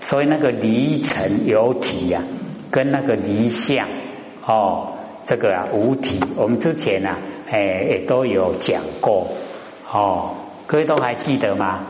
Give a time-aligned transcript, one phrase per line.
[0.00, 2.22] 所以那个离尘有体呀，
[2.70, 3.86] 跟那个离相
[4.44, 4.94] 哦，
[5.26, 7.18] 这个啊无体，我们之前啊，
[7.50, 7.58] 哎
[7.88, 9.28] 也都有讲过。
[9.92, 10.34] 哦，
[10.66, 11.84] 各位都还记得吗？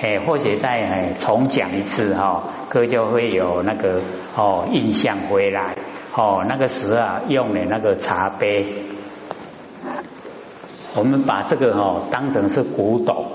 [0.00, 4.00] 哎，或许再哎重讲一次哈，各位就会有那个
[4.36, 5.76] 哦印象回来。
[6.14, 8.66] 哦，那个时候啊用的那个茶杯，
[10.94, 13.26] 我们把这个哈当成是古董，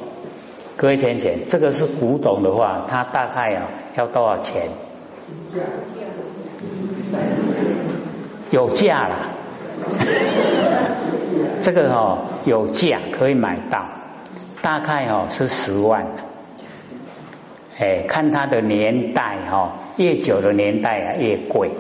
[0.75, 4.69] 各位浅浅，这个是古董的话，它大概啊要多少钱？
[8.50, 9.29] 有价啦，
[11.61, 13.86] 这个哈有价可以买到，
[14.61, 16.07] 大概哦是十万。
[17.79, 21.71] 哎，看它的年代哈，越久的年代啊越贵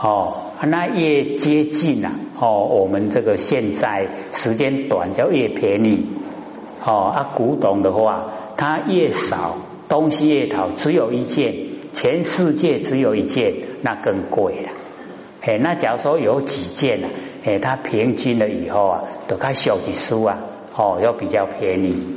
[0.00, 6.06] 哦，那越接近啊哦，我们这个现在时间短就越便宜
[6.88, 8.24] 哦啊，古董的话
[8.56, 9.56] 它越少，
[9.88, 11.54] 东西越好，只有一件，
[11.92, 13.52] 全世界只有一件，
[13.82, 14.70] 那更贵了。
[15.42, 17.08] 哎，那假如说有几件呢？
[17.44, 20.38] 哎，它平均了以后啊，都开小几书啊，
[20.74, 22.16] 哦，要比较便宜。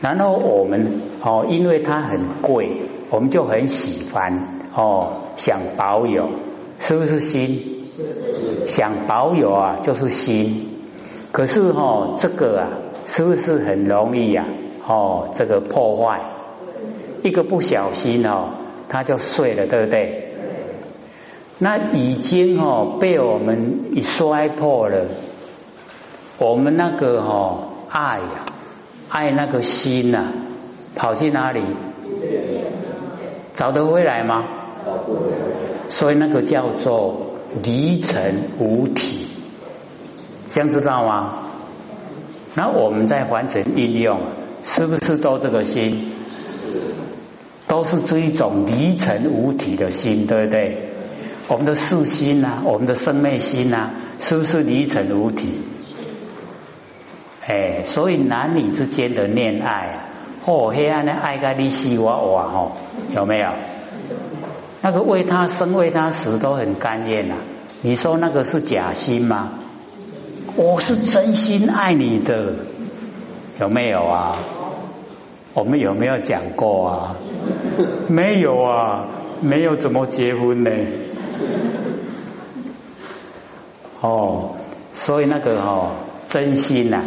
[0.00, 6.30] 然后我们哦，因为它很贵，我们就很喜欢哦，想保有，
[6.78, 7.88] 是不是心？
[8.68, 10.68] 想保有啊，就是心。
[11.32, 12.68] 可是哦，这个啊，
[13.06, 14.44] 是不是很容易呀？
[14.86, 16.20] 哦，这个破坏，
[17.22, 18.50] 一个不小心哦，
[18.88, 20.34] 它就碎了，对不对？
[21.58, 25.06] 那已经哦被我们一摔破了，
[26.38, 28.44] 我们那个哈爱呀。
[29.08, 30.32] 爱那个心呐，
[30.96, 31.62] 跑去哪里？
[33.54, 34.44] 找得回来吗？
[35.88, 39.28] 所以那个叫做离尘无体，
[40.48, 41.45] 这样知道吗？
[42.56, 44.18] 那我们在完成应用，
[44.64, 46.10] 是不是都这个心？
[47.68, 50.88] 都是这一种离尘无体的心，对不对？
[51.48, 55.60] 我们的四心呐，我们的生命心呐，是不是离尘无体？
[57.46, 60.08] 哎，所以男女之间的恋爱啊，
[60.46, 62.72] 哦，黑暗的爱个你死我活哦，
[63.14, 63.50] 有没有？
[64.80, 67.36] 那个为他生为他死都很甘愿啊。
[67.82, 69.50] 你说那个是假心吗？
[70.56, 72.54] 我是真心爱你的，
[73.60, 74.38] 有没有啊？
[75.52, 77.16] 我们有没有讲过啊？
[78.08, 79.08] 没有啊，
[79.42, 80.70] 没有怎么结婚呢？
[84.00, 84.52] 哦，
[84.94, 85.90] 所以那个哦，
[86.26, 87.02] 真心呐。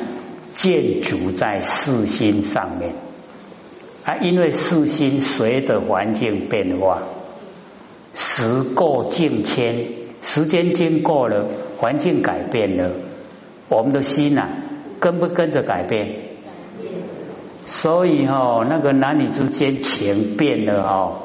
[0.56, 2.94] 建筑在四心上面
[4.04, 7.04] 啊，因为四心随着环境变化，
[8.14, 9.86] 时过境迁，
[10.22, 11.46] 时间经过了，
[11.78, 12.92] 环境改变了，
[13.70, 14.48] 我们的心呐，
[15.00, 16.10] 跟不跟着改变？
[17.66, 21.20] 所以哈，那个男女之间情变了哈，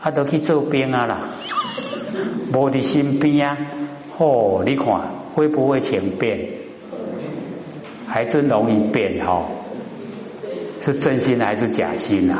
[0.00, 1.28] 他都去做兵啊啦，
[2.52, 3.58] 无的身边啊，
[4.18, 4.86] 哦，你看
[5.34, 6.48] 会不会情变？
[8.06, 9.44] 还真容易变哈，
[10.82, 12.38] 是真心还是假心呐？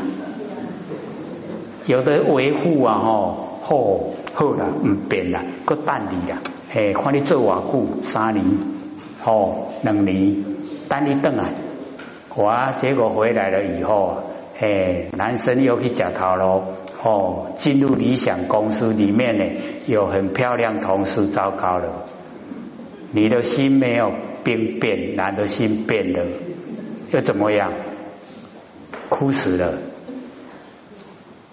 [1.86, 3.76] 有的维护啊吼，好
[4.32, 6.38] 好啦，唔变啦，个等你啦，
[6.70, 8.44] 嘿，看你做偌久，三年，
[9.24, 10.44] 哦，两年，
[10.88, 11.54] 等你等来，
[12.34, 14.22] 我结果回来了以后，
[14.56, 16.64] 嘿，男生又去假头咯，
[17.02, 19.44] 哦，进入理想公司里面呢，
[19.86, 22.04] 有很漂亮同事，糟糕了，
[23.12, 24.12] 你的心没有。
[24.44, 26.22] 病变，男的心变了，
[27.12, 27.72] 又怎么样？
[29.08, 29.78] 哭死了，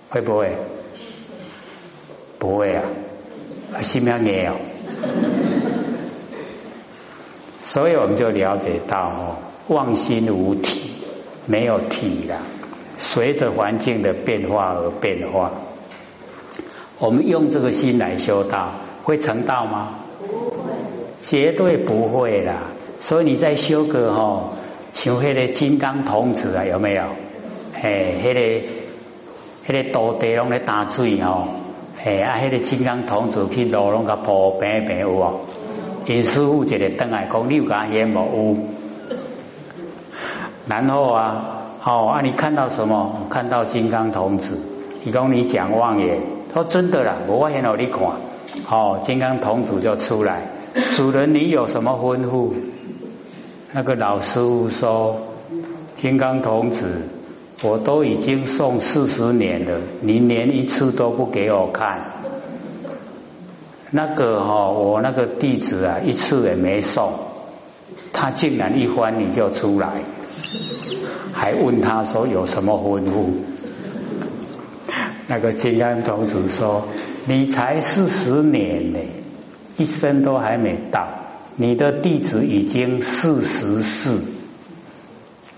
[0.09, 0.57] 会不会？
[2.37, 2.83] 不会啊，
[3.81, 4.55] 心要硬哦。
[7.71, 9.35] 所以我们就了解到哦，
[9.69, 10.91] 妄心无体，
[11.45, 12.35] 没有体了，
[12.97, 15.51] 随着环境的变化而变化。
[16.99, 18.73] 我们用这个心来修道，
[19.03, 19.99] 会成道吗？
[20.19, 20.73] 不会，
[21.23, 22.63] 绝对不会啦。
[22.99, 24.55] 所以你在修个吼，
[24.91, 27.03] 像迄个金刚童子啊，有没有？
[27.73, 31.47] 嘿，迄个迄个道地拢咧打水吼，
[32.03, 35.39] 嘿啊，迄个金刚童子去路拢甲铺平平有哦。
[36.05, 38.57] 因师傅一个登来讲，你有甲嫌无有？
[40.67, 43.27] 然后啊，好啊，你看到什么？
[43.29, 44.57] 看到金刚童子，
[45.03, 46.19] 你讲你讲妄言，
[46.53, 48.01] 说真的啦，我现让你看，
[48.69, 50.47] 哦，金刚童子就出来，
[50.95, 52.53] 主人你有什么吩咐？
[53.73, 55.21] 那个老师傅说
[55.95, 57.03] ：“金刚童子，
[57.63, 62.01] 我都已经送四十年了，你连一次都不给我看。
[63.91, 67.13] 那个哈，我那个弟子啊，一次也没送，
[68.13, 70.03] 他竟然一翻你就出来，
[71.33, 73.31] 还问他说有什么吩咐？
[75.27, 76.87] 那个金刚童子说
[77.27, 78.99] ：“你才四十年呢，
[79.77, 81.07] 一生都还没到，
[81.55, 84.21] 你的弟子已经四十四，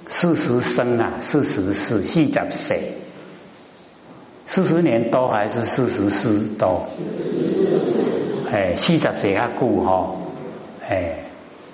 [0.07, 2.93] 四十生啊，四十四，四十岁，
[4.45, 6.87] 四十年多还是四十四多，
[8.51, 10.15] 哎，四十岁还久哈，
[10.87, 11.19] 哎，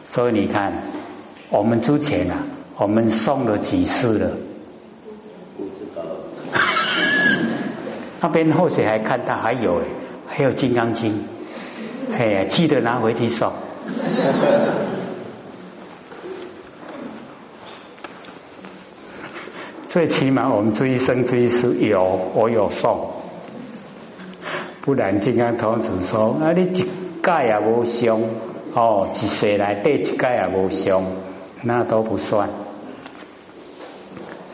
[0.06, 0.72] 所以你看，
[1.50, 2.46] 我们之前啊，
[2.78, 4.32] 我们送了几次了。”
[8.22, 9.82] 那边后水还看到还有
[10.28, 11.12] 还有《金刚经》，
[12.14, 13.52] 哎呀，记得拿回去送。
[19.90, 22.04] 最起码我们这一生这一世有
[22.36, 23.10] 我有送，
[24.82, 26.86] 不然金刚童子说：“啊，你一届
[27.24, 28.22] 也无上
[28.76, 31.04] 哦，一世来对一届也无上，
[31.64, 32.50] 那都不算。”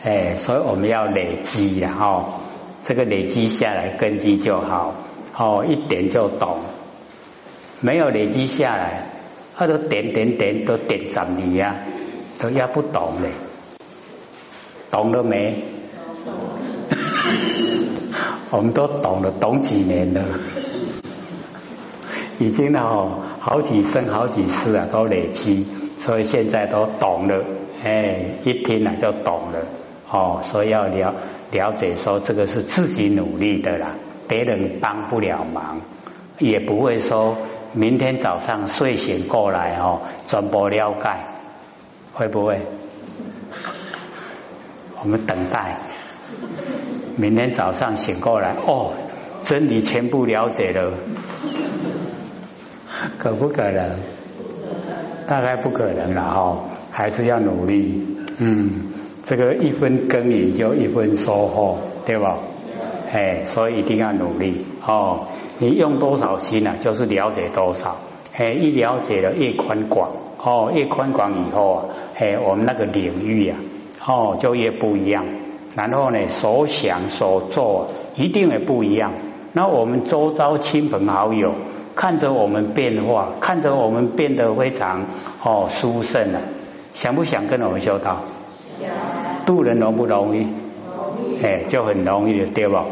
[0.04, 2.24] 哎，所以我们要累积呀，哦。
[2.82, 4.94] 这个累积下来根基就好
[5.36, 6.60] 哦，一点就懂。
[7.82, 9.10] 没有累积下来，
[9.54, 11.76] 他都点点点都点着你呀，
[12.40, 13.32] 都要不懂嘞。
[14.90, 15.62] 懂了没？
[18.50, 20.22] 我们都懂了，懂几年了？
[22.38, 25.66] 已经哦，好几生好几世啊，都累积，
[25.98, 27.44] 所以现在都懂了。
[27.82, 29.66] 哎，一听了就懂了
[30.10, 31.14] 哦，所以要了。
[31.52, 33.94] 了解说这个是自己努力的啦，
[34.28, 35.80] 别人帮不了忙，
[36.38, 37.36] 也不会说
[37.72, 41.08] 明天早上睡醒过来哦，全部了解，
[42.14, 42.60] 会不会？
[45.02, 45.78] 我们等待
[47.16, 48.92] 明天早上醒过来哦，
[49.42, 50.92] 真理全部了解了，
[53.18, 53.96] 可不可能？
[55.26, 56.58] 大概不可能了哈，
[56.90, 58.04] 还是要努力，
[58.38, 58.90] 嗯。
[59.24, 62.38] 这个一分耕耘就一分收获，对吧？
[63.12, 65.26] 哎，所以一定要努力哦。
[65.58, 66.76] 你用多少心呢？
[66.78, 67.96] 就是了解多少。
[68.36, 71.84] 哎，一了解了越宽广哦，越宽广以后啊，
[72.16, 73.58] 哎，我们那个领域啊，
[74.06, 75.24] 哦，就越不一样。
[75.74, 79.12] 然后呢，所想所做一定也不一样。
[79.52, 81.52] 那我们周遭亲朋好友
[81.94, 85.04] 看着我们变化，看着我们变得非常
[85.42, 86.40] 哦殊胜啊，
[86.94, 88.22] 想不想跟我们修道？
[89.44, 90.40] 渡人容不容易？
[90.40, 90.48] 容
[91.38, 92.76] 易哎，就很容易的，对不？
[92.76, 92.86] 啊，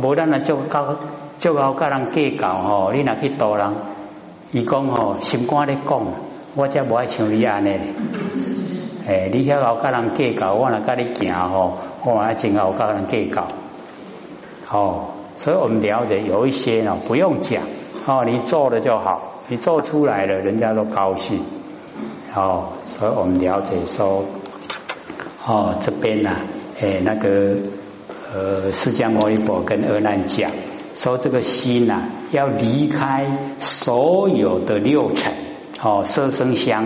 [0.00, 0.96] 无咱啊，就高
[1.38, 3.70] 就高跟人计较吼，你若去渡人，
[4.52, 6.06] 伊讲吼，心肝咧讲，
[6.54, 8.67] 我才无爱像你安尼。
[9.08, 13.48] 诶，你遐高跟人计较，我若跟你行吼，我还真好跟人计较。
[14.70, 17.62] 哦，所以我们了解有一些呢，不用讲
[18.06, 21.40] 哦，你做了就好，你做出来了，人家都高兴。
[22.34, 24.24] 哦，所以我们了解说。
[25.46, 26.42] 哦，这边呐，
[26.78, 27.56] 诶，那个
[28.34, 30.50] 呃，释迦牟尼佛跟阿难讲，
[30.94, 32.02] 说这个心呐，
[32.32, 33.24] 要离开
[33.58, 35.32] 所有的六尘，
[35.82, 36.84] 哦，色声香，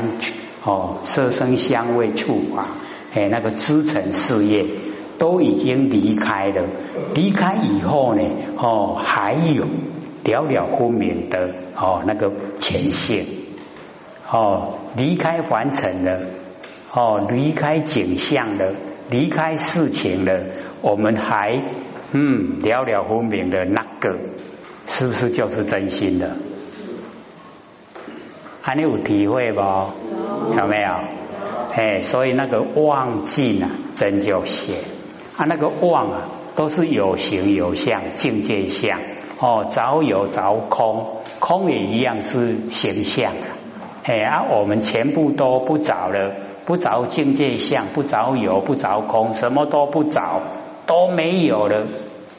[0.64, 2.68] 哦，色声香味触法，
[3.14, 4.64] 哎，那个知尘事业
[5.18, 6.62] 都已经离开了。
[7.14, 8.22] 离开以后呢，
[8.56, 9.64] 哦，还有
[10.24, 13.24] 了了分明的哦，那个前线，
[14.30, 16.20] 哦，离开凡尘了。
[16.94, 18.74] 哦，离开景象了，
[19.10, 20.42] 离开事情了，
[20.82, 21.62] 我们还
[22.12, 24.18] 嗯了了分明的那个，
[24.86, 26.36] 是不是就是真心的？
[28.62, 29.60] 还有体会不？
[30.56, 30.90] 有没有？
[31.74, 34.76] 哎，所以那个妄境啊，真就显
[35.36, 39.00] 啊，那个妄啊，都是有形有相，境界相
[39.40, 43.58] 哦，早有早空，空也一样是形象啊。
[44.04, 46.32] 哎啊，我们全部都不找了。
[46.64, 50.42] 不着境界相，不着有，不着空，什么都不找，
[50.86, 51.86] 都没有了，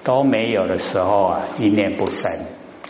[0.06, 2.32] 都没有的时候啊，一念不生，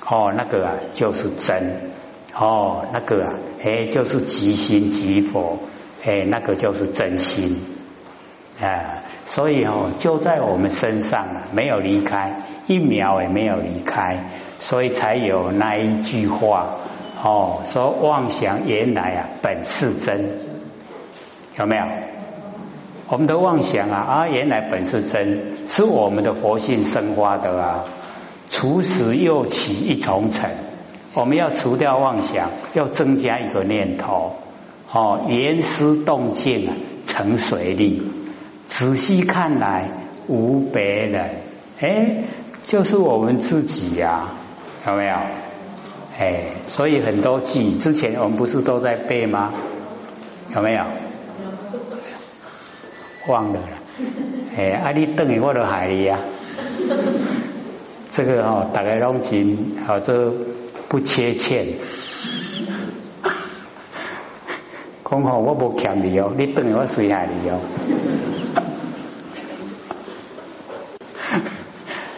[0.08, 1.93] 哦，那个啊就是真，
[2.36, 5.60] 哦，那个啊，哎，就是即心即佛，
[6.04, 7.62] 哎，那个就是真心，
[8.60, 16.78] 啊，所以哦，就在我们身上啊，没有离开，一秒也没有离开，所以才有那一句话，
[17.24, 20.40] 哦，说妄想原来啊本是真。
[21.56, 21.84] 有没有？
[23.10, 27.86] 我们的妄想啊啊，原来本是真，是我们的佛性生发的啊。
[28.50, 30.50] 除时又起一重尘，
[31.14, 34.36] 我们要除掉妄想，要增加一个念头。
[34.92, 38.02] 哦，言思动静啊，成水力。
[38.66, 39.90] 仔细看来，
[40.28, 41.30] 无别人，
[41.80, 42.24] 哎，
[42.64, 44.34] 就是我们自己呀。
[44.86, 45.16] 有没有？
[46.20, 49.54] 哎，所以很多记之前我们不是都在背吗？
[50.56, 50.84] 有没有？
[53.28, 53.68] 忘了了，
[54.58, 56.20] 哎，啊，你等于我都害你呀。
[58.12, 60.34] 这个哦，大概拢真好做
[60.94, 61.66] 不缺欠。
[65.04, 67.60] 讲好我无欠你哦，你等我随下你哦。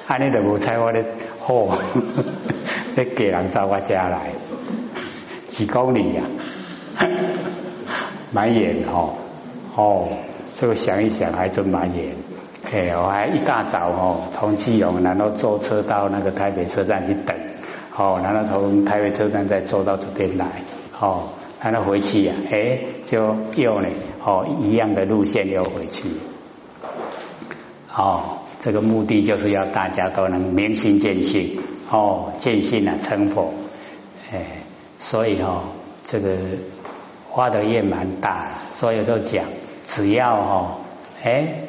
[0.07, 1.05] 安尼就无猜我的
[1.39, 1.69] 好，
[2.97, 4.31] 你给人到我家来
[5.47, 6.23] 几公里呀？
[8.33, 9.13] 蛮远哦，
[9.77, 10.09] 哦，
[10.57, 12.13] 这个想一想还真蛮远。
[12.69, 17.33] 哎，我还一大早哦，从基隆然后坐车到那个台北车站去等，
[17.97, 20.63] 哦，然后从台北车站再坐到这边来，
[20.99, 21.29] 哦，
[21.61, 23.89] 然后回去呀，哎，就又呢，
[24.23, 26.09] 哦，一样的路线又回去，
[27.95, 33.53] 哦，这个目的就是要大家都能明心见性，哦，见性啊成佛，
[34.31, 34.63] 哎，
[34.99, 35.63] 所以哦，
[36.05, 36.35] 这个
[37.29, 39.45] 花的也蛮大，所以都讲，
[39.87, 40.71] 只要哦，
[41.23, 41.61] 哎。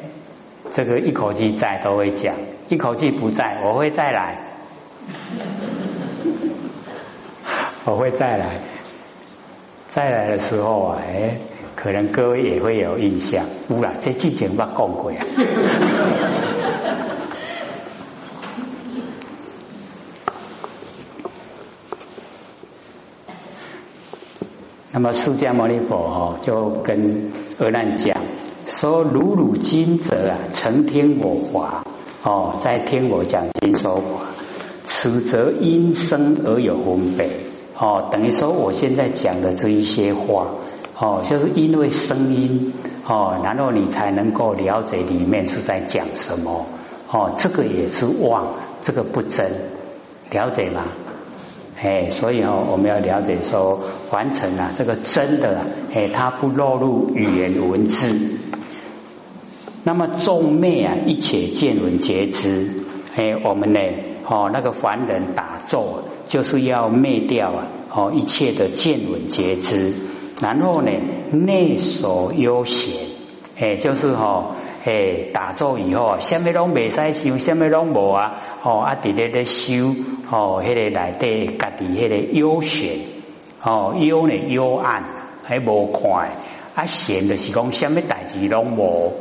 [0.69, 2.35] 这个一口气在都会讲，
[2.67, 4.37] 一口气不在，我会再来，
[7.89, 8.59] 我会再来，
[9.87, 11.37] 再来的时候啊，哎，
[11.73, 15.25] 可能各位也会有印象，乌啦，这之前我讲过啊。
[24.91, 28.21] 那么释迦牟尼佛哦，就跟阿难讲。
[28.67, 31.85] 说如汝今者啊，曾听我话
[32.21, 34.25] 哦，在听我讲经说法，
[34.83, 37.46] 此则因生而有分别
[37.79, 40.47] 哦，等于说我现在讲的这一些话
[40.97, 42.73] 哦，就是因为声音
[43.05, 46.65] 哦，然后你才能够了解里面是在讲什么
[47.11, 48.47] 哦，这个也是妄，
[48.81, 49.51] 这个不真，
[50.31, 50.85] 了解吗？
[51.79, 53.79] 哎，所以哦，我们要了解说，
[54.11, 58.15] 完成了这个真的，哎，它不落入语言文字。
[59.83, 62.71] 那么众灭啊，一切见闻皆知。
[63.15, 63.79] 哎，我们呢，
[64.29, 69.93] 哦，那个凡人打坐，就是要灭掉啊，哦，一切的见闻皆知。
[70.41, 70.91] 然后呢，
[71.31, 72.93] 内守悠闲，
[73.57, 79.95] 哎，就是哦，哎，打坐以后啊，什么拢未使修，什么拢无啊，哦，啊，伫咧咧修，
[80.29, 82.97] 哦，迄个内底家己迄个悠闲，
[83.63, 85.05] 哦，幽呢幽暗，
[85.43, 86.31] 还无快，
[86.75, 89.13] 啊，闲的是讲什么代志拢无。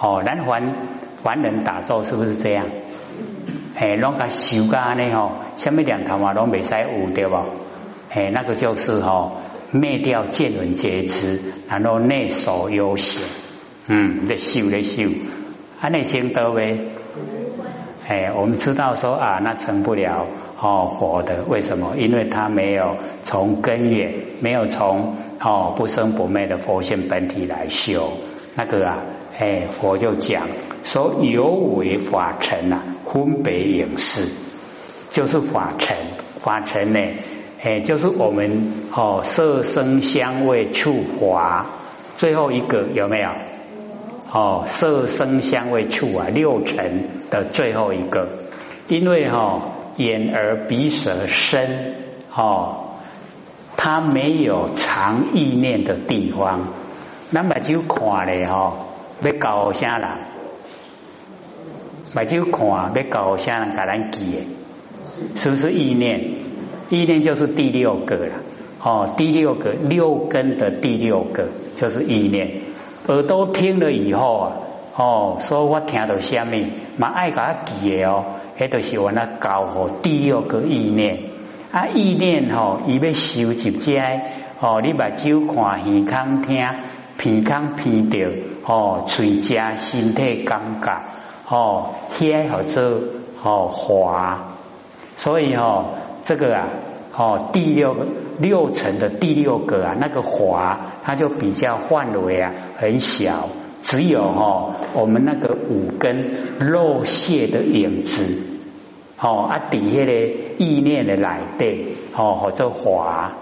[0.00, 0.72] 哦，咱凡
[1.22, 2.66] 凡人打坐是不是这样？
[3.80, 5.10] 哎，拢个修家呢？
[5.14, 7.34] 吼，什么两头嘛拢未使有对不？
[8.10, 9.38] 哎，那个就是吼
[9.70, 13.22] 灭掉见闻皆知，然后内守悠闲，
[13.86, 15.08] 嗯，在修在修，
[15.80, 16.78] 安内先得呗。
[18.06, 20.26] 哎，我们知道说啊，那成不了
[20.60, 21.94] 哦佛的，为什么？
[21.96, 28.12] 因为他没有从根源，没有从哦不生不灭的佛性本体来修
[28.56, 28.98] 那个啊。
[29.40, 30.48] 哎，佛就讲
[30.84, 34.28] 说有为法尘啊，分别影视，
[35.12, 35.96] 就是法尘。
[36.42, 37.00] 法尘呢，
[37.62, 41.64] 哎，就是我们哦色声香味触法，
[42.18, 43.30] 最后一个有没有？
[44.30, 48.28] 哦，色声香味触啊，六尘的最后一个，
[48.88, 49.62] 因为哈
[49.96, 51.94] 眼耳鼻舌身
[52.36, 52.90] 哦，
[53.78, 56.68] 它没有藏意念的地方，
[57.30, 58.76] 那么就看了哈。
[59.22, 60.08] 要教啥人？
[62.12, 63.76] 目睭看要教啥人？
[63.76, 64.46] 甲咱记的，
[65.36, 66.20] 是不是意念？
[66.88, 68.32] 意念就是第六个了。
[68.82, 72.62] 哦，第六个六根的第六个就是意念。
[73.06, 74.52] 耳朵听了以后啊，
[74.96, 76.56] 哦，说我听到什么，
[76.96, 78.24] 嘛爱甲记的哦，
[78.58, 81.18] 迄都是我那教好第六个意念。
[81.70, 84.00] 啊，意念吼，伊要收集这，
[84.60, 86.66] 哦，你目睭看，耳康听。
[87.16, 88.30] 鼻腔鼻着
[88.70, 91.02] 哦，嘴加身体感觉
[91.48, 91.86] 哦，
[92.16, 93.00] 遐好做
[93.42, 94.38] 哦滑，
[95.16, 95.86] 所以哦
[96.24, 96.68] 这个啊
[97.12, 97.96] 哦第六
[98.38, 103.48] 六层的第六个啊那个滑，它就比较范围啊很小，
[103.82, 108.38] 只有哦我们那个五根肉屑的影子
[109.18, 110.12] 哦啊底下的
[110.58, 113.32] 意念的来对哦或者滑，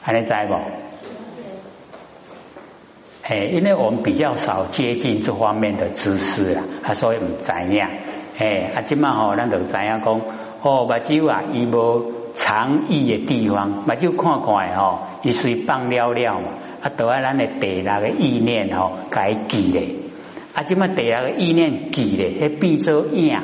[0.00, 0.54] 还能知不？
[3.30, 7.88] 哎，因为我们比较少接近这方面的知识啊，所以唔知样。
[8.36, 10.20] 哎，啊，今嘛吼，咱就知影讲，
[10.62, 16.48] 哦，目睭啊，伊无藏意的地方，目睭看看吼，伊随放了了嘛，
[16.82, 19.94] 啊，都爱咱的第六个意念吼，改记咧。
[20.52, 23.40] 啊，今嘛第六个意念记咧，迄变做影，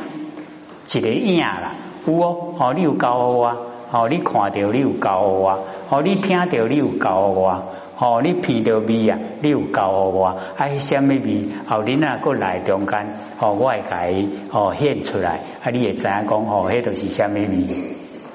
[0.93, 1.77] 一个影啦，
[2.09, 3.57] 有哦，哦，你有教我啊，
[3.93, 7.63] 哦，你看到你有教我，哦，你听到你有教我，
[7.99, 10.25] 哦，你闻到味啊，你有教我，
[10.57, 11.45] 啊，什么味？
[11.69, 17.67] 哦，你那个来中间，哦，我会给哦现出来，啊，你也知影讲，哦，迄都是什么味？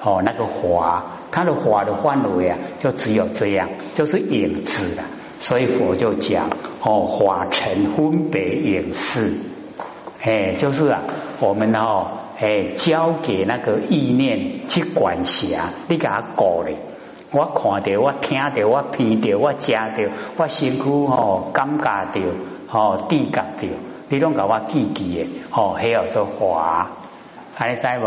[0.02, 5.02] 哦，那个华，它的华的范围啊，就只有这样，就是影子的。
[5.40, 6.50] 所以佛就讲，
[6.82, 9.32] 哦，华尘分别影视，
[10.24, 11.00] 哎，就是啊，
[11.40, 12.06] 我们哦，
[12.38, 16.76] 哎，交给那个意念去管辖，你给他搞嘞。
[17.32, 22.20] 我看到，我听到，我闻到，我食到，我身躯哦，感觉到，
[22.70, 23.68] 哦，地觉到，
[24.10, 26.88] 你拢给我记记的，哦，还有做华，
[27.56, 28.06] 还在不？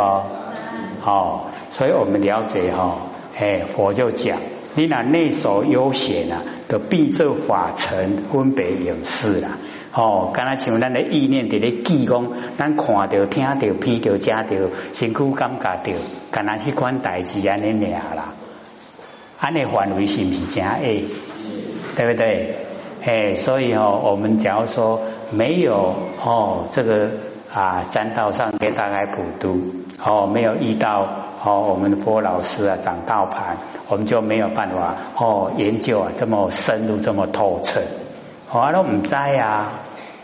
[1.04, 2.96] 哦，所以我们了解哈，
[3.38, 4.38] 哎，佛就讲，
[4.76, 9.50] 你那内所悠闲啊，的闭这法尘分别影视了。
[9.96, 16.00] 哦，刚才像咱的意念伫咧记讲，咱看到、听到、闻到、食到，身躯感觉到，
[16.32, 18.34] 刚才迄款代志安尼尔啦。
[19.40, 21.06] 安尼范围是唔是真诶？
[21.96, 22.66] 对不对？
[23.06, 27.12] 哎，所以哦，我们假如说没有哦，这个。
[27.56, 29.62] 啊，占道上给大概普渡
[30.04, 31.08] 哦，没有遇到
[31.42, 33.56] 哦，我们的波老师啊，掌道盘，
[33.88, 37.80] 我们就没有办法哦研究啊这么深入这么透彻，
[38.52, 39.72] 我都唔知啊，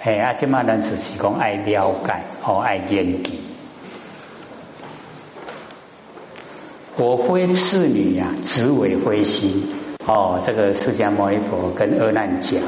[0.03, 3.31] 哎啊，今嘛人只是讲爱了解哦，爱研究。
[6.98, 9.63] 我非次女呀，只为灰心
[10.08, 12.62] 哦，这个释迦牟尼佛跟阿难讲，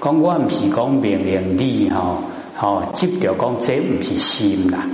[0.00, 2.18] 讲我唔是讲命令你哈。
[2.58, 4.86] 哦，执着讲这唔是心啦，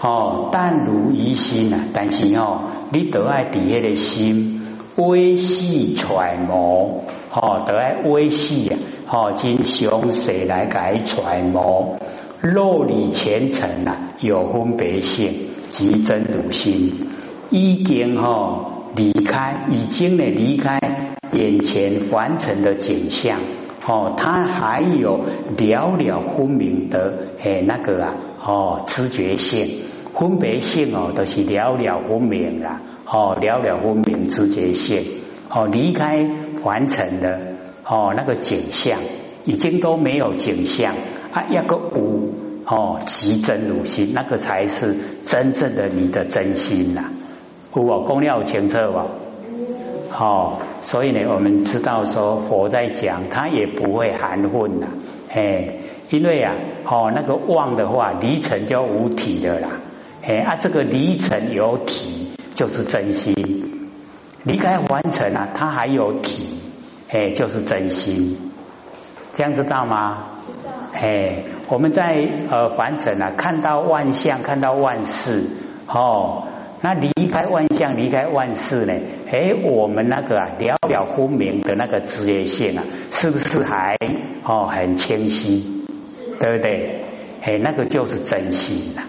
[0.00, 8.76] 哦，但如一心啊，但是哦，你得爱伫迄个心微细揣摩，哦，得爱微细啊，
[9.08, 11.98] 哦，经详细来改揣摩，
[12.40, 15.32] 肉里前尘啊，有分别性
[15.68, 17.08] 即真如心，
[17.50, 20.80] 已经哈离开，已经呢离开
[21.32, 23.38] 眼前凡尘的景象。
[23.86, 25.20] 哦，他还有
[25.56, 29.68] 了了分明的诶那个啊，哦，知觉性、
[30.12, 32.80] 分别性哦，都是了了分明啦。
[33.06, 35.04] 哦，了了分明知觉性，
[35.50, 36.26] 哦，离开
[36.62, 37.40] 凡尘的
[37.84, 39.00] 哦那个景象，
[39.44, 40.94] 已经都没有景象
[41.32, 42.34] 啊，一个无
[42.64, 47.10] 哦，即真如心，那个才是真正的你的真心呐。
[47.72, 49.06] 我公料清澈吧。
[50.12, 54.86] 哦，所以呢，我们知道说佛在讲，他也不会含混呐，
[55.32, 55.78] 哎，
[56.10, 59.68] 因为啊，哦，那个妄的话，离尘就无体的啦，
[60.22, 63.59] 哎啊，这个离尘有体就是真心，
[64.50, 66.58] 离开凡尘啊，它还有体，
[67.08, 68.36] 哎，就是真心，
[69.32, 70.24] 这样知道吗？
[70.44, 70.72] 知道。
[70.92, 75.44] 哎，我们在呃凡尘啊，看到万象，看到万事，
[75.86, 76.48] 哦。
[76.82, 78.94] 那离开万象，离开万事呢？
[79.30, 82.82] 哎，我们那个啊，了了分明的那个职业性啊，
[83.12, 83.96] 是不是还
[84.42, 85.84] 哦很清晰？
[86.40, 87.04] 对不对？
[87.42, 89.02] 哎，那个就是真心呐。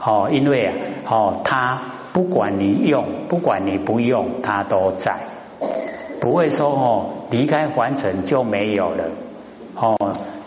[0.00, 0.72] 哦，因为啊，
[1.08, 1.82] 哦，他
[2.12, 5.16] 不管你用，不管你不用，他都在，
[6.20, 9.04] 不会说哦，离开凡尘就没有了。
[9.74, 9.96] 哦，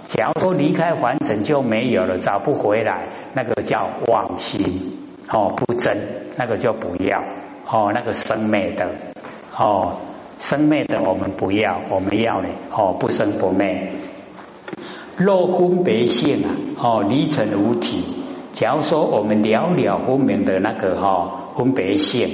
[0.06, 4.98] 假如说离开凡尘就没有了，找不回来，那个叫妄心。
[5.30, 5.98] 哦，不真，
[6.38, 7.24] 那个就不要。
[7.70, 8.90] 哦，那个生灭的，
[9.58, 9.94] 哦，
[10.40, 12.50] 生灭的我们不要，我们要呢。
[12.72, 13.94] 哦，不生不灭。
[15.16, 16.50] 若分别性啊，
[16.82, 18.04] 哦，离尘无体。
[18.54, 22.30] 假如说我们了了分明的那个哈分别性，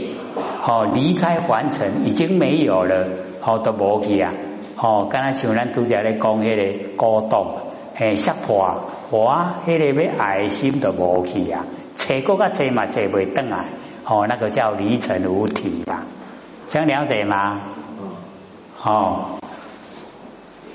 [0.66, 3.08] 哦，离开凡尘已经没有了，
[3.42, 4.34] 哦，都无去啊。
[4.78, 7.58] 哦，刚才像咱拄则咧讲迄个高动。
[8.00, 11.66] 嘿，识破我，迄个要爱心都无去啊！
[11.96, 13.66] 找过个找嘛，找袂等啊！
[14.06, 16.04] 哦，那个叫离尘无体啦，
[16.70, 17.62] 这样了解吗？
[18.84, 19.40] 哦，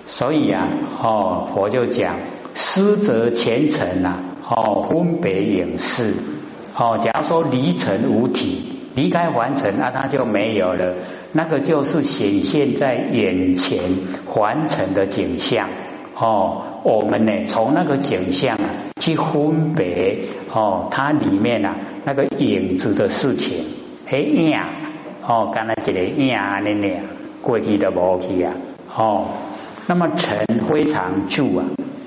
[0.09, 0.66] 所以啊，
[1.00, 2.16] 哦，佛就讲
[2.55, 4.16] 失则前尘呐，
[4.54, 6.12] 哦，分别影视，
[6.76, 10.96] 哦，假如说离尘无体，离开凡尘啊，它就没有了，
[11.32, 13.80] 那个就是显现在眼前
[14.26, 15.70] 凡尘的景象。
[16.14, 20.18] 哦，我们呢，从那个景象啊，去分别
[20.52, 23.64] 哦，它里面啊那个影子的事情，
[24.06, 24.58] 嘿影
[25.26, 27.00] 哦，刚才一个影安尼呢，
[27.40, 28.52] 过去的无去啊，
[28.94, 29.28] 哦，
[29.86, 31.64] 那么尘非常住啊，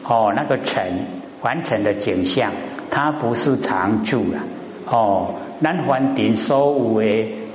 [0.07, 1.07] 哦，那个尘
[1.41, 2.51] 完成的景象，
[2.89, 4.43] 它不是常住啊，
[4.87, 7.05] 哦，咱凡尘所有的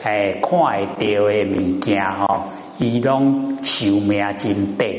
[0.02, 4.90] 诶看会到的物件哈，伊拢寿命真短。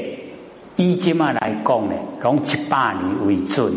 [0.78, 3.74] 以今嘛来讲呢，用一百年为准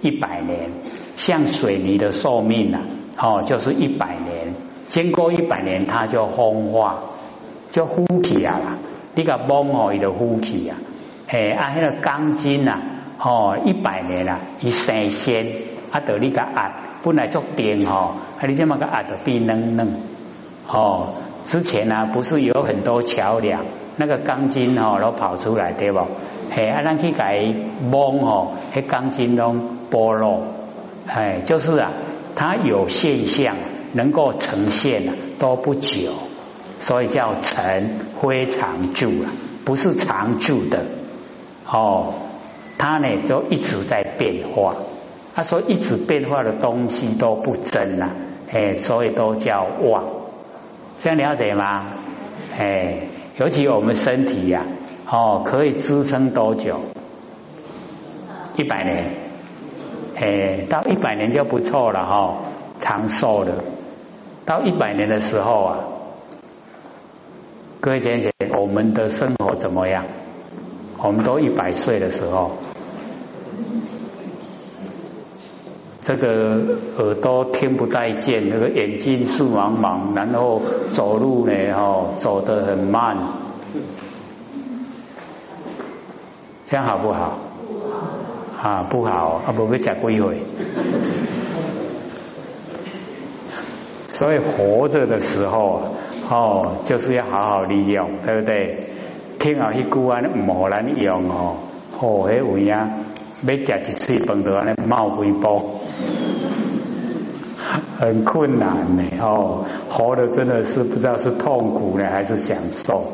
[0.00, 0.70] 一百年，
[1.16, 2.80] 像水泥的寿命啊，
[3.16, 4.54] 哦，就是一百年，
[4.88, 7.00] 经过一百年，它就风化，
[7.70, 8.78] 就呼起啊啦。
[9.14, 10.78] 你个崩哦，伊就呼起啊。
[11.28, 12.80] 嘿，啊，迄个钢筋啊，
[13.18, 15.46] 哦，一百年啦，伊生鲜，
[15.90, 20.00] 啊，得你个压，本来就硬哦，啊，你这么个压得变嫩嫩。
[20.66, 23.62] 哦，之前呢，不是有很多桥梁，
[23.96, 26.00] 那个钢筋哦，都跑出来对不？
[26.50, 27.44] 嘿，啊，咱去改
[27.90, 29.54] 崩哦，迄钢筋都
[29.90, 30.42] 剥落，
[31.06, 31.90] 哎，就是啊，
[32.34, 33.56] 它有现象。
[33.94, 36.12] 能够呈现啊都不久，
[36.78, 37.88] 所以叫成
[38.20, 39.30] 非常住了，
[39.64, 40.84] 不是常住的
[41.66, 42.12] 哦。
[42.78, 44.76] 它呢就一直在变化。
[45.34, 48.10] 他说一直变化的东西都不真呐，
[48.50, 50.04] 哎，所以都叫妄。
[50.98, 51.92] 这样了解吗？
[52.58, 53.02] 哎，
[53.36, 54.64] 尤其我们身体呀，
[55.08, 56.80] 哦，可以支撑多久？
[58.56, 59.12] 一百年，
[60.16, 62.38] 哎，到一百年就不错了哈，
[62.80, 63.62] 长寿了。
[64.44, 65.78] 到一百年的时候啊，
[67.78, 70.04] 各位姐姐，我们的生活怎么样？
[71.00, 72.52] 我们都一百岁的时候，
[76.02, 83.16] 这个耳朵听不带见，那个眼睛视茫茫，然后走路呢，哦，走得很慢，
[86.64, 87.38] 这样好不好？
[88.60, 90.42] 啊，不好，啊，不会讲过一回。
[94.14, 95.94] 所以活着的时候
[96.28, 98.88] 哦，就是要好好利用，对不对？
[99.38, 101.56] 听好一句话，唔好难用哦。
[101.96, 102.88] 好，迄位啊，
[103.42, 105.80] 要食一嘴饭都安尼冒几波，
[107.98, 109.02] 很困难呢。
[109.20, 113.04] 哦，活的真的是不知道是痛苦呢还是享受。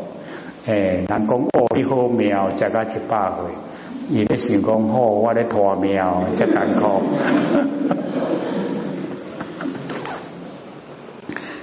[0.66, 3.38] 哎，人讲哦，一好妙，食到一百岁，
[4.10, 7.02] 伊咧想讲好，我咧拖庙，真艰苦。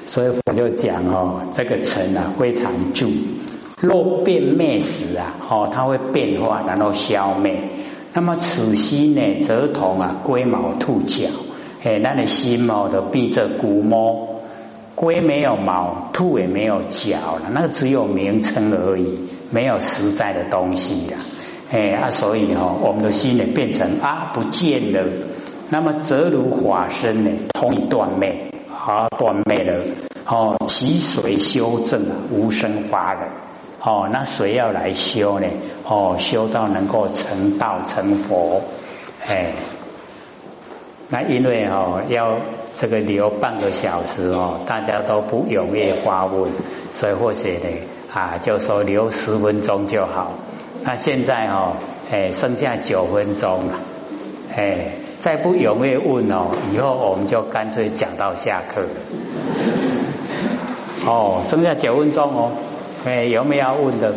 [0.05, 3.09] 所以我就讲哦，这个尘啊非常重，
[3.81, 7.59] 若变灭时啊，哦，它会变化，然后消灭。
[8.13, 11.29] 那么此心呢，则同啊龟毛兔角，
[11.83, 14.27] 哎，那你心毛的闭着骨毛，
[14.93, 19.17] 龟没有毛，兔也没有角了，那个只有名称而已，
[19.49, 21.17] 没有实在的东西呀。
[21.71, 25.03] 哎啊，所以哈，我们的心呢变成啊不见了，
[25.69, 28.47] 那么则如法身呢，同一断灭。
[28.83, 29.83] 啊，断灭了
[30.25, 32.15] 哦，其谁修正啊？
[32.31, 33.29] 无生法人
[33.83, 35.47] 哦，那谁要来修呢？
[35.87, 38.61] 哦，修到能够成道成佛，
[39.27, 39.53] 哎，
[41.09, 42.37] 那因为哦要
[42.77, 46.51] 这个留半个小时哦，大家都不踊跃发问，
[46.93, 47.69] 所以或许呢
[48.13, 50.33] 啊，就说留十分钟就好。
[50.83, 51.73] 那现在哦，
[52.11, 53.79] 哎，剩下九分钟了，
[54.55, 54.93] 哎。
[55.21, 58.87] 再不踊跃问哦，以后我们就干脆讲到下课。
[61.05, 62.51] 哦，剩下九分钟哦，
[63.03, 64.13] 哎，有没有要问的？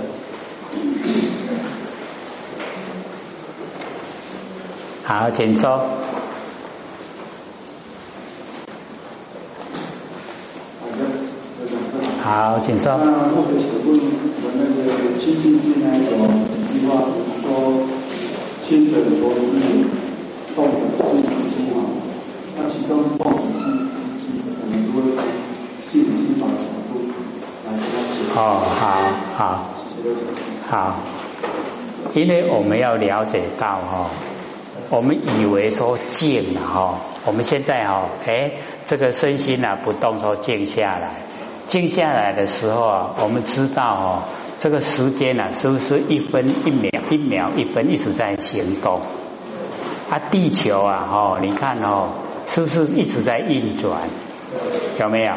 [5.04, 5.80] 好，请说。
[12.22, 12.94] 好，请说。
[12.96, 13.98] 那或者请问
[14.42, 16.00] 我那个清净经那有
[16.68, 17.08] 一句话
[17.42, 17.48] 说，
[18.66, 19.42] 清水多是。
[20.54, 21.82] 动子是心啊，
[28.44, 29.00] 哦，好
[29.38, 29.64] 好
[30.68, 30.96] 好，
[32.12, 34.10] 因为我们要了解到哈，
[34.90, 38.50] 我们以为说静了哈，我们现在哈，哎，
[38.86, 41.22] 这个身心啊不动，说静下来，
[41.68, 44.22] 静下来的时候啊，我们知道哦，
[44.60, 49.00] 这个时间呢，是不是一分一秒，一秒一分一直在行动？
[50.10, 52.08] 啊，地球啊，哦，你看哦，
[52.44, 54.02] 是不是一直在运转？
[55.00, 55.32] 有没有？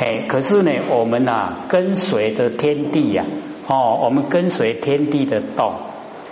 [0.00, 3.26] 哎，可是呢，我们呐，跟随着天地呀，
[3.68, 5.74] 哦，我们跟随天地的动，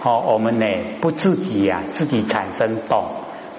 [0.02, 0.66] 哦，我们呢
[1.02, 3.04] 不自己呀，自己产生动，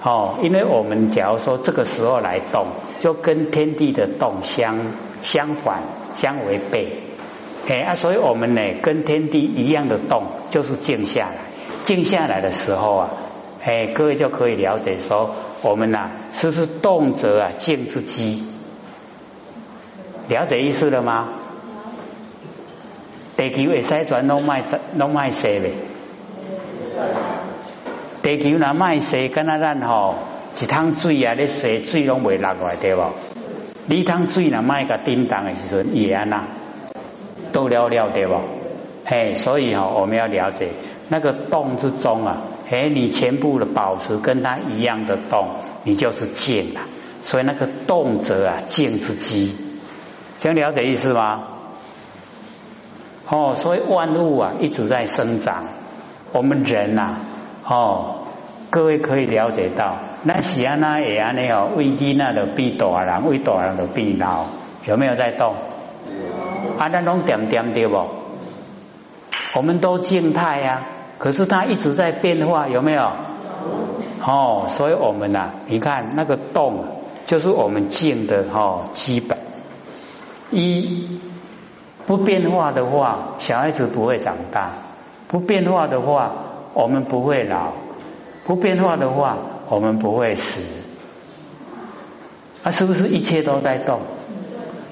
[0.02, 2.66] 哦，因为我们假如说这个时候来动，
[2.98, 4.78] 就跟天地的动相
[5.22, 5.84] 相反、
[6.16, 6.88] 相违背，
[7.68, 11.36] 哎啊，所以我们呢跟天地一样的动，就是静下来，
[11.84, 13.10] 静下来的时候啊。
[13.62, 18.42] 哎，各位就可以了解说，我们呐，是不是动则啊静之机？
[20.30, 21.28] 了解意思了吗？
[23.36, 24.62] 地球会使转拢卖
[24.96, 25.72] 拢卖洗嘞？
[28.22, 30.14] 地球若卖洗，跟那咱吼
[30.56, 33.02] 一桶水啊，你洗水拢未落来对不？
[33.86, 36.46] 你桶水若卖个叮当的时阵，也安那
[37.52, 38.40] 都了了对不？
[39.04, 40.68] 嘿，所以哈，我们要了解
[41.08, 42.42] 那个洞之中啊。
[42.70, 46.82] 哎，你全部的保持跟它一样的洞，你就是静了。
[47.20, 49.16] 所以那个动则啊，静之
[50.40, 51.42] 机，想了解意思吗？
[53.28, 55.64] 哦，所以万物啊一直在生长，
[56.32, 57.18] 我们人呐，
[57.64, 58.26] 哦，
[58.70, 64.46] 各位可以了解到，那喜安那也安那哦，胃低那的必大人，胃大人的必老，
[64.86, 65.54] 有没有在动？
[66.78, 68.06] 啊，那种点点对不？
[69.54, 70.86] 我们都静态呀，
[71.18, 73.12] 可是它一直在变化，有没有？
[74.24, 76.84] 哦，所以我们呐，你看那个动，
[77.26, 79.38] 就是我们静的哈基本
[80.50, 81.20] 一。
[82.06, 84.70] 不变化的话，小孩子不会长大；
[85.28, 86.32] 不变化的话，
[86.74, 87.72] 我们不会老；
[88.44, 89.36] 不变化的话，
[89.68, 90.60] 我们不会死。
[92.64, 94.00] 啊，是不是一切都在动？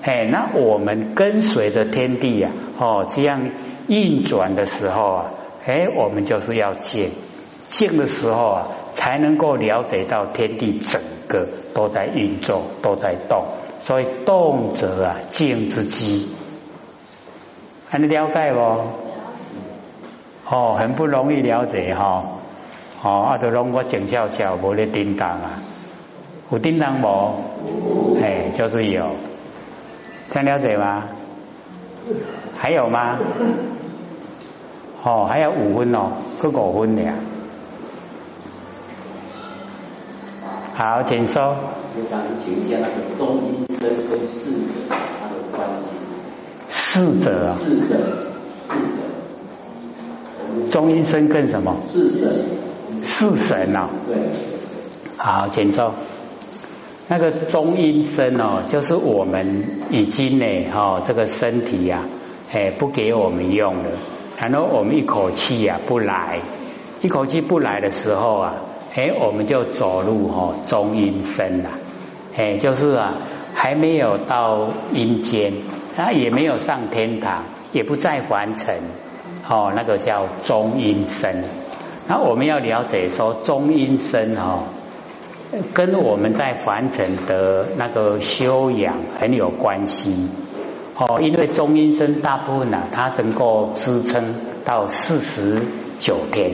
[0.02, 3.50] 哎，那我们跟随着天地呀，哦，这样
[3.88, 5.24] 运转的时候啊，
[5.66, 7.10] 哎，我们就是要静，
[7.68, 8.68] 静的时候啊，
[8.98, 13.44] 才能够了解到天地整个都在运作，都在动。
[13.78, 16.28] 所以动者啊，静之基。
[17.88, 18.58] 还能了解不？
[20.52, 22.24] 哦，很不容易了解哈。
[23.04, 25.62] 哦，啊，都让我静悄悄，无咧叮当啊。
[26.50, 28.18] 有叮当无？
[28.20, 29.14] 哎，就是有。
[30.28, 31.04] 这样了解吗？
[32.56, 33.16] 还有吗？
[35.04, 37.14] 哦，还有五分哦，各五分俩。
[40.78, 41.56] 好，请说。
[42.44, 45.88] 请一下那个中医生跟四神他的关系。
[46.68, 48.00] 四者啊，四神，
[48.64, 48.74] 四
[50.60, 51.74] 神，中医生跟什么？
[51.88, 52.32] 四神，
[53.02, 53.90] 四神啊。
[54.06, 54.30] 对，
[55.16, 55.94] 好，请坐。
[57.08, 62.04] 那个中阴身哦，就是我们已经呢，哈，这个身体呀，
[62.52, 63.90] 哎，不给我们用了，
[64.38, 66.40] 然后我们一口气呀不来，
[67.02, 68.54] 一口气不来的时候啊，
[68.98, 71.70] 哎，我们就走入哈中阴身了，
[72.36, 73.14] 哎，就是啊，
[73.54, 75.52] 还没有到阴间。
[75.96, 78.74] 他也没有上天堂，也不在凡尘，
[79.48, 81.44] 哦，那个叫中阴身。
[82.08, 84.64] 那我们要了解说，中阴身哦，
[85.74, 90.28] 跟我们在凡尘的那个修养很有关系
[90.96, 91.20] 哦。
[91.22, 94.34] 因为中阴身大部分呢，它能够支撑
[94.64, 95.62] 到四十
[95.98, 96.50] 九天。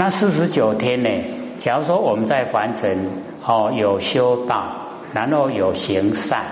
[0.00, 1.10] 那四十九天呢，
[1.58, 3.10] 假如说我们在凡尘
[3.44, 6.44] 哦有修道，然后有行善。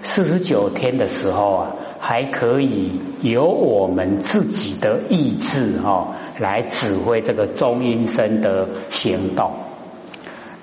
[0.00, 1.66] 四十九天的时候啊，
[2.00, 9.52] 还可以由我们自己的意志哈来指挥这个中阴身的行动。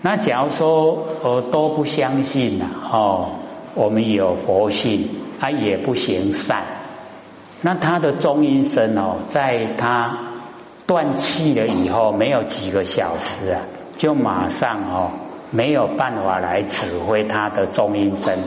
[0.02, 3.30] 那假如说呃都不相信呐，哦，
[3.76, 5.10] 我们有佛性，
[5.40, 6.64] 他也不行善，
[7.62, 10.32] 那他的中阴身哦，在他
[10.86, 13.62] 断气了以后，没有几个小时啊，
[13.98, 15.12] 就马上哦
[15.52, 18.38] 没有办法来指挥他的中阴身。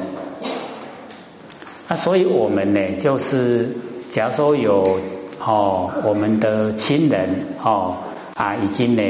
[1.88, 3.76] 那所以我们呢，就是
[4.10, 5.00] 假如说有
[5.40, 7.96] 哦，我们的亲人哦
[8.34, 9.02] 啊，已经呢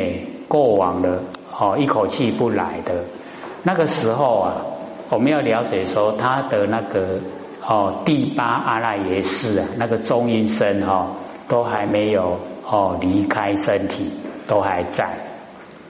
[0.46, 3.04] 过往了哦，一口气不来的
[3.62, 4.56] 那个时候啊，
[5.10, 7.20] 我们要了解说他的那个
[7.66, 11.16] 哦第八阿赖耶识啊，那个中阴身哈，
[11.48, 12.38] 都还没有
[12.70, 14.12] 哦离开身体，
[14.46, 15.16] 都还在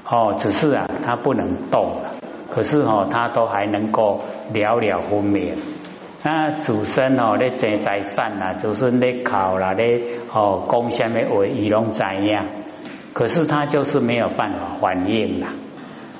[0.09, 2.11] 哦，只是啊，他不能动了，
[2.51, 4.21] 可是哦，他都还能够
[4.53, 5.57] 了了分明。
[6.23, 12.41] 那祖孙哦，咧争财产啦，祖孙咧考啦，咧哦讲什么话，伊拢知影。
[13.12, 15.49] 可是他就是没有办法反应啦。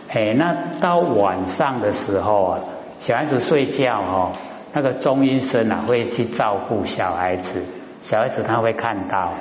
[0.09, 2.61] 哎，那到晚上的时候啊，
[3.01, 4.33] 小孩子睡觉哦，
[4.73, 7.65] 那个中医生啊会去照顾小孩子，
[8.01, 9.35] 小孩子他会看到，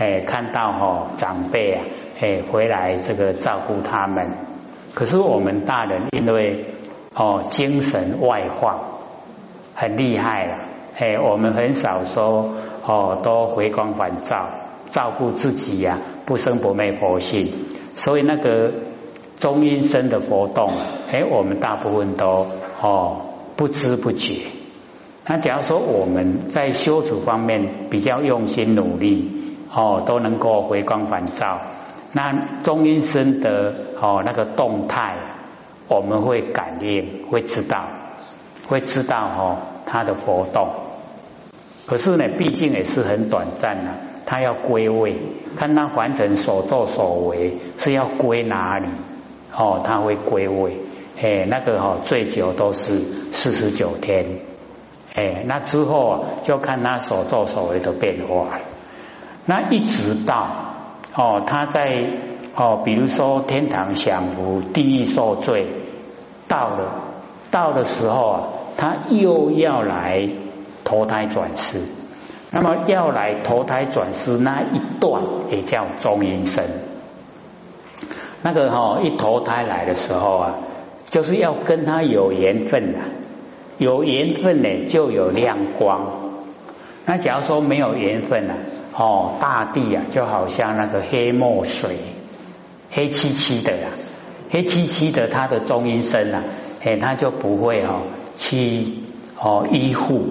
[0.00, 1.84] 哎，看到哦长辈啊，
[2.20, 4.30] 哎回来这个照顾他们。
[4.94, 6.64] 可是我们大人因为
[7.14, 8.80] 哦精神外放。
[9.72, 10.58] 很厉害了，
[10.98, 12.50] 哎，我们很少说
[12.84, 14.50] 哦，都回光返照，
[14.90, 17.50] 照顾自己呀，不生不灭佛性，
[17.94, 18.74] 所以那个
[19.38, 20.70] 中阴身的活动，
[21.10, 22.48] 哎，我们大部分都
[22.82, 23.22] 哦
[23.56, 24.34] 不知不觉。
[25.26, 29.30] 那假如说我们在修持方面比较用心努力，
[29.72, 31.60] 哦，都能够回光返照，
[32.12, 35.16] 那中阴身的哦那个动态，
[35.88, 37.86] 我们会感应，会知道。
[38.68, 40.68] 会知道哦，他的活动，
[41.86, 43.90] 可是呢，毕竟也是很短暂的，
[44.26, 45.16] 他要归位，
[45.56, 48.86] 看他完成所作所为是要归哪里？
[49.52, 50.76] 哦，他会归位，
[51.20, 53.00] 哎，那个哈最久都是
[53.32, 54.38] 四十九天，
[55.16, 58.58] 哎，那之后就看他所作所为的变化，
[59.50, 60.48] 那一直到
[61.12, 62.04] 哦他在
[62.54, 65.66] 哦，比如说天堂享福，地狱受罪。
[66.46, 66.92] 到了，
[67.50, 68.42] 到的时候啊，
[68.76, 70.28] 他又要来
[70.84, 71.80] 投胎转世。
[72.52, 76.64] 那么要来投胎转世那一段也叫中阴身。
[78.42, 80.58] 那个哈一投胎来的时候啊，
[81.08, 83.00] 就是要跟他有缘分的，
[83.78, 86.06] 有缘分呢就有亮光。
[87.04, 88.54] 那假如说没有缘分呢，
[89.00, 91.96] 哦，大地啊就好像那个黑墨水，
[92.90, 93.88] 黑漆漆的呀，
[94.50, 96.42] 黑漆漆的，它的中阴身啊，
[96.84, 98.02] 哎，他就不会哦
[98.36, 98.98] 去
[99.40, 100.26] 哦依护。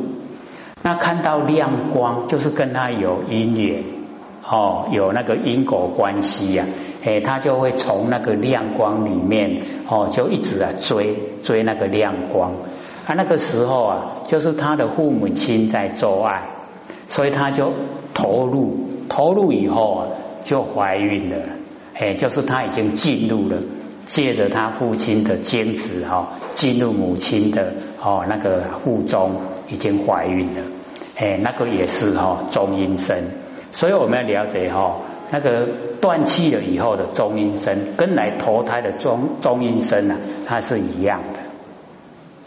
[0.83, 3.83] 那看到亮光，就是跟他有因缘，
[4.47, 6.67] 哦，有那个因果关系呀，
[7.03, 12.51] 哎，他就会从那个亮光里面，哦，就一直啊追追那个亮光。
[13.07, 16.43] 啊，那个时候啊，就是他的父母亲在做爱，
[17.09, 17.73] 所以他就
[18.13, 20.07] 投入，投入以后啊，
[20.45, 21.49] 就怀孕了，
[21.93, 23.57] 哎，就是他已经进入了。
[24.05, 29.35] 借着他父亲的精子哈，进入母亲的哦那个腹中，
[29.67, 30.63] 已经怀孕了，
[31.15, 33.25] 哎，那个也是哈中阴身，
[33.71, 34.95] 所以我们要了解哈，
[35.29, 35.67] 那个
[36.01, 40.15] 断气了以后的中阴身，跟来投胎的中中阴身呢，
[40.47, 41.39] 它是一样的，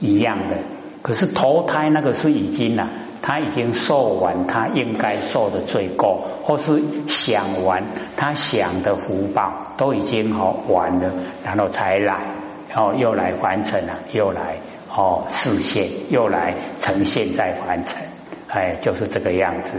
[0.01, 0.57] 一样的。
[1.03, 2.91] 可是投胎那个是已经了。
[3.23, 7.85] 他已经受完他应该受的罪过，或是享完
[8.17, 11.13] 他享的福报，都已经好完了，
[11.45, 12.27] 然后才来，
[12.69, 14.57] 然后又来完成了，又来
[14.95, 18.03] 哦实现，又来呈现再完成，
[18.49, 19.75] 哎，就是这个样子。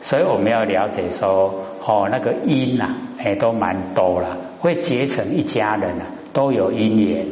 [0.00, 7.26] 所以我们要了解说，哦，那个因呐，哎，都蛮多了，会结成一家人啊，都有因缘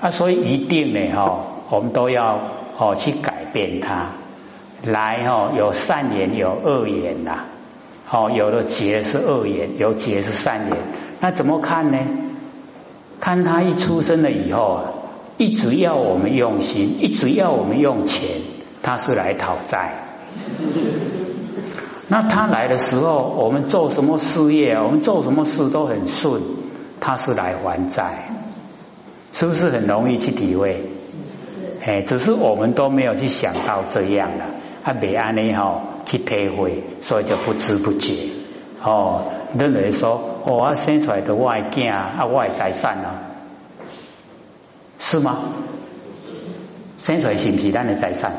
[0.00, 2.40] 啊，所以一定呢，哈，我们都要
[2.78, 4.12] 哦去改变它。
[4.84, 7.44] 来哈，有善言有恶言呐，
[8.10, 10.76] 哦，有的结是恶言，有结是善言，
[11.20, 11.98] 那怎么看呢？
[13.20, 14.84] 看他一出生了以后啊，
[15.38, 18.40] 一直要我们用心，一直要我们用钱，
[18.82, 20.04] 他是来讨债。
[22.08, 26.42] 那他来的时候，我们做什么事业，我们做什么事都很顺，
[27.00, 28.28] 他是来还债，
[29.32, 30.82] 是不是很容易去体会？
[31.82, 34.44] 哎，只是我们都没有去想到这样了。
[34.44, 34.53] 啊，
[34.92, 38.28] 未安尼吼去体会，所以就不知不觉
[38.82, 39.24] 哦。
[39.56, 43.22] 认为说，我生出来的我的囝啊，我的财产啊，
[44.98, 45.38] 是吗？
[46.98, 48.32] 生出来是不是咱的财产？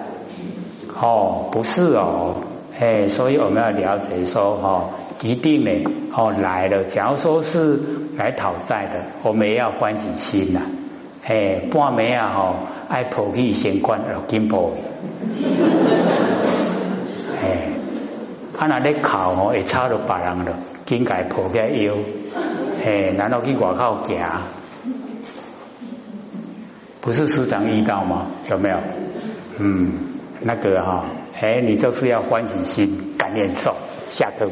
[1.00, 2.36] 哦，不是哦。
[2.80, 4.90] 哎，所以我们要了解说，哦，
[5.24, 6.84] 一定呢，哦来了。
[6.84, 7.80] 假如说是
[8.18, 10.62] 来讨债的，我们也要欢喜心呐。
[11.28, 12.56] 哎，半暝啊，吼，
[12.88, 14.72] 爱抱去先关了金抱。
[17.42, 17.70] 哎，
[18.56, 20.54] 他那咧哭吼，会吵到别人了，
[20.86, 21.96] 紧该抱起腰，
[22.86, 24.20] 哎，然后去外口行，
[27.02, 28.28] 不是时常遇到吗？
[28.50, 28.78] 有没有？
[29.58, 29.94] 嗯，
[30.42, 31.06] 那个哈，
[31.42, 34.48] 哎，你就是要欢喜心，感念受，下课。